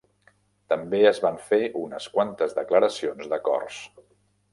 També 0.73 1.01
es 1.09 1.19
van 1.25 1.37
fer 1.49 1.59
unes 1.81 2.07
quantes 2.15 2.57
declaracions 2.61 3.29
d'acords. 3.35 3.79